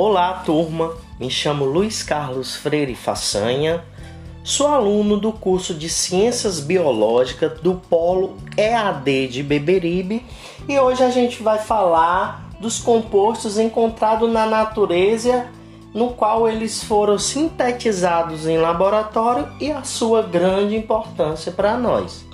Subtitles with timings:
[0.00, 0.94] Olá, turma.
[1.18, 3.82] Me chamo Luiz Carlos Freire Façanha.
[4.44, 10.24] Sou aluno do curso de Ciências Biológicas do Polo EAD de Beberibe
[10.68, 15.48] e hoje a gente vai falar dos compostos encontrados na natureza,
[15.92, 22.24] no qual eles foram sintetizados em laboratório e a sua grande importância para nós.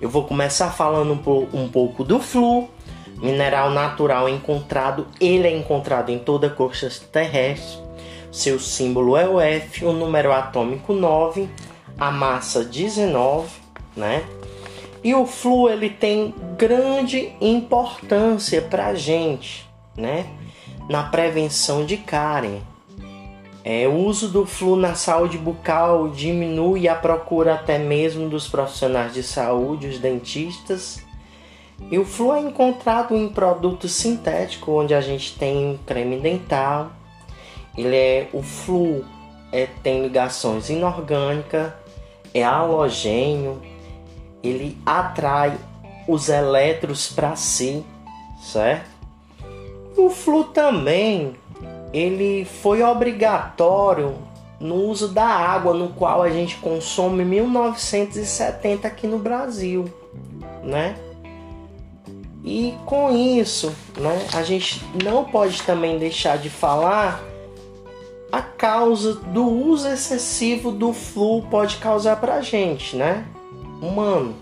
[0.00, 1.12] Eu vou começar falando
[1.52, 2.68] um pouco do flu,
[3.24, 7.82] mineral natural encontrado, ele é encontrado em toda a costa terrestre.
[8.30, 11.48] Seu símbolo é o F, o número atômico 9,
[11.98, 13.48] a massa 19,
[13.96, 14.22] né?
[15.02, 20.26] E o flu ele tem grande importância para a gente, né?
[20.90, 22.62] Na prevenção de cárie.
[23.64, 29.14] É, o uso do flu na saúde bucal diminui a procura até mesmo dos profissionais
[29.14, 31.02] de saúde, os dentistas,
[31.90, 36.90] e o flu é encontrado em produtos sintéticos, onde a gente tem creme dental.
[37.76, 39.04] Ele é o flu
[39.54, 41.72] é, tem ligações inorgânicas,
[42.34, 43.62] é halogênio,
[44.42, 45.56] ele atrai
[46.08, 47.84] os elétrons para si,
[48.42, 48.90] certo?
[49.96, 51.34] O flu também
[51.92, 54.16] ele foi obrigatório
[54.58, 59.84] no uso da água, no qual a gente consome em 1970 aqui no Brasil,
[60.64, 60.96] né?
[62.44, 67.24] E com isso, né, a gente não pode também deixar de falar
[68.30, 73.24] a causa do uso excessivo do flu pode causar para a gente, né?
[73.80, 74.34] Humano.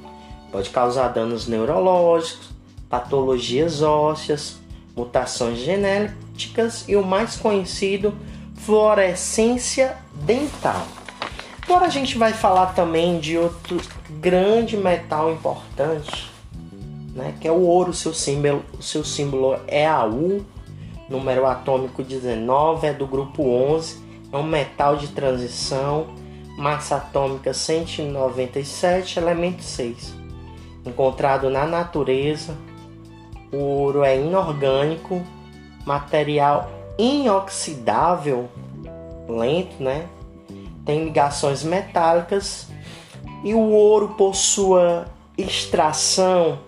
[0.50, 2.48] Pode causar danos neurológicos,
[2.88, 4.56] patologias ósseas,
[4.96, 8.14] mutações genéticas e o mais conhecido,
[8.56, 10.86] fluorescência dental.
[11.62, 13.80] Agora a gente vai falar também de outro
[14.18, 16.31] grande metal importante
[17.14, 20.44] né, que é o ouro, seu símbolo, seu símbolo é AU,
[21.08, 24.02] número atômico 19, é do grupo 11,
[24.32, 26.06] é um metal de transição,
[26.56, 30.14] massa atômica 197, elemento 6.
[30.86, 32.56] Encontrado na natureza,
[33.52, 35.22] o ouro é inorgânico,
[35.84, 38.48] material inoxidável,
[39.28, 40.06] lento, né?
[40.84, 42.68] Tem ligações metálicas
[43.44, 45.06] e o ouro por sua
[45.36, 46.58] extração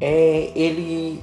[0.00, 1.22] é, ele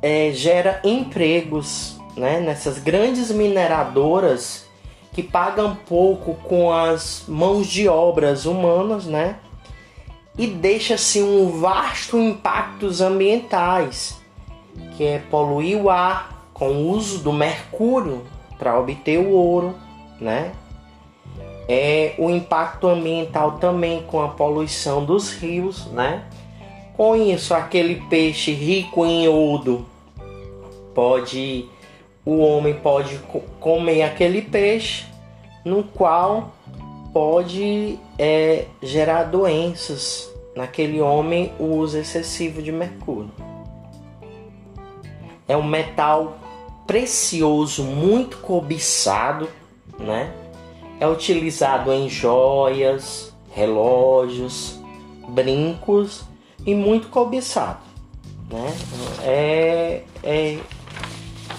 [0.00, 4.66] é, gera empregos né, nessas grandes mineradoras
[5.12, 9.36] que pagam pouco com as mãos de obras humanas, né?
[10.36, 14.18] E deixa-se um vasto impactos ambientais,
[14.96, 18.22] que é poluir o ar com o uso do mercúrio
[18.58, 19.74] para obter o ouro,
[20.18, 20.52] né?
[21.68, 26.24] É o impacto ambiental também com a poluição dos rios, né?
[27.16, 29.84] Isso, aquele peixe rico em iodo
[30.94, 31.68] pode
[32.24, 33.18] o homem pode
[33.58, 35.06] comer aquele peixe,
[35.64, 36.52] no qual
[37.12, 43.32] pode é, gerar doenças naquele homem o uso excessivo de mercúrio.
[45.48, 46.38] É um metal
[46.86, 49.48] precioso, muito cobiçado,
[49.98, 50.32] né?
[51.00, 54.80] É utilizado em joias, relógios,
[55.28, 56.24] brincos
[56.66, 57.80] e muito cobiçado.
[58.50, 58.74] Né?
[59.22, 60.58] É, é,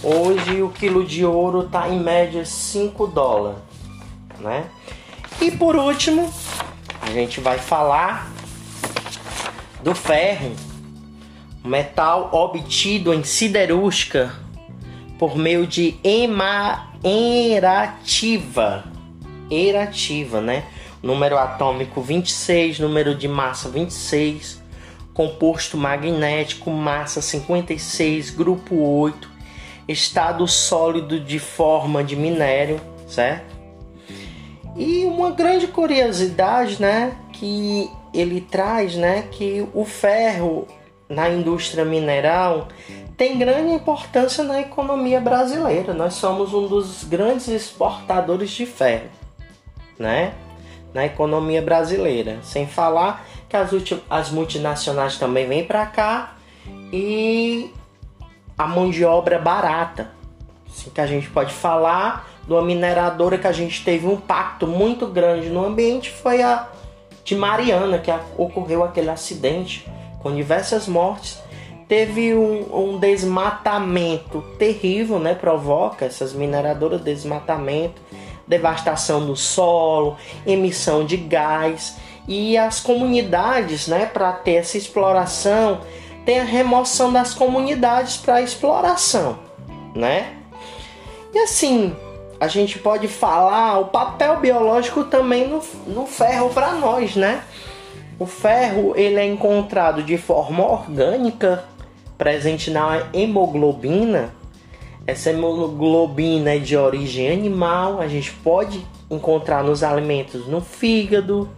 [0.04, 3.60] hoje o quilo de ouro está em média 5 dólares.
[4.40, 4.66] Né?
[5.42, 6.32] E por último,
[7.02, 8.32] a gente vai falar
[9.84, 10.56] do ferro,
[11.64, 14.34] metal obtido em siderúrgica
[15.20, 15.96] por meio de
[17.04, 18.86] erativa,
[19.50, 20.64] erativa, né?
[21.02, 24.63] Número atômico 26, número de massa 26,
[25.14, 29.30] composto magnético, massa 56, grupo 8,
[29.88, 33.54] estado sólido de forma de minério, certo?
[34.76, 40.68] E uma grande curiosidade, né, que ele traz, né, que o ferro
[41.08, 42.68] na indústria mineral
[43.16, 45.94] tem grande importância na economia brasileira.
[45.94, 49.10] Nós somos um dos grandes exportadores de ferro,
[50.00, 50.34] né?
[50.94, 52.40] Na economia brasileira.
[52.42, 53.72] Sem falar que as,
[54.10, 56.34] as multinacionais também vêm para cá
[56.92, 57.72] e
[58.58, 60.10] a mão de obra barata.
[60.68, 64.66] Assim que a gente pode falar de uma mineradora que a gente teve um impacto
[64.66, 66.68] muito grande no ambiente foi a
[67.24, 69.88] de Mariana, que ocorreu aquele acidente
[70.20, 71.40] com diversas mortes.
[71.88, 75.36] Teve um, um desmatamento terrível, né?
[75.36, 78.02] Provoca essas mineradoras desmatamento,
[78.48, 81.96] devastação do solo, emissão de gás
[82.28, 85.82] e as comunidades, né, para ter essa exploração,
[86.26, 89.38] tem a remoção das comunidades para exploração,
[89.94, 90.34] né?
[91.34, 91.96] E assim,
[92.40, 97.44] a gente pode falar o papel biológico também no, no ferro para nós, né?
[98.20, 101.66] O ferro ele é encontrado de forma orgânica,
[102.18, 104.34] presente na hemoglobina.
[105.06, 111.50] Essa hemoglobina é de origem animal, a gente pode encontrar nos alimentos no fígado,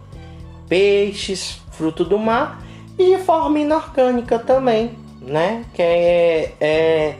[0.68, 2.62] peixes, fruto do mar
[2.98, 5.64] e de forma inorgânica também, né?
[5.74, 7.16] Que é, é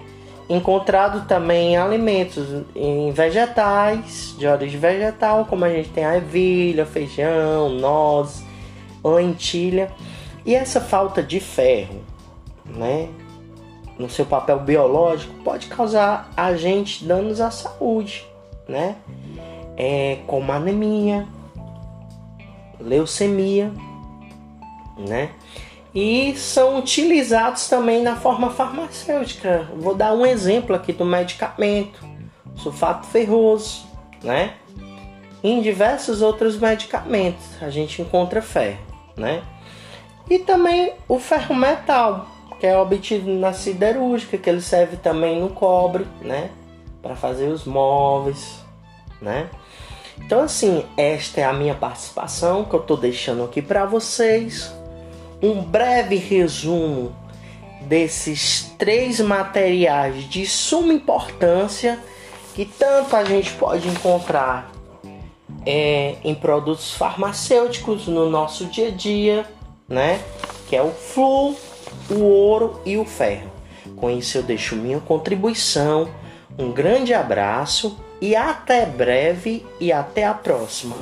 [0.48, 6.86] encontrado também em alimentos em vegetais, de origem vegetal, como a gente tem a ervilha,
[6.86, 8.44] feijão, nozes,
[9.04, 9.90] lentilha.
[10.44, 12.00] E essa falta de ferro,
[12.64, 13.08] né,
[13.98, 18.24] no seu papel biológico, pode causar a gente danos à saúde,
[18.68, 18.96] né?
[19.76, 21.26] É, como anemia,
[22.80, 23.72] leucemia,
[24.98, 25.30] né?
[25.96, 29.66] e são utilizados também na forma farmacêutica.
[29.78, 32.04] Vou dar um exemplo aqui do medicamento,
[32.54, 33.86] sulfato ferroso,
[34.22, 34.56] né?
[35.42, 38.78] Em diversos outros medicamentos a gente encontra ferro,
[39.16, 39.42] né?
[40.28, 42.26] E também o ferro metal,
[42.60, 46.50] que é obtido na siderúrgica, que ele serve também no cobre, né?
[47.00, 48.62] Para fazer os móveis,
[49.22, 49.48] né?
[50.24, 54.74] Então assim, esta é a minha participação que eu estou deixando aqui para vocês
[55.42, 57.14] um breve resumo
[57.82, 61.98] desses três materiais de suma importância
[62.54, 64.72] que tanto a gente pode encontrar
[65.64, 69.46] é, em produtos farmacêuticos no nosso dia a dia,
[69.88, 70.20] né?
[70.68, 71.54] Que é o flúor,
[72.10, 73.50] o ouro e o ferro.
[73.96, 76.08] Com isso eu deixo minha contribuição.
[76.58, 80.96] Um grande abraço e até breve e até a próxima.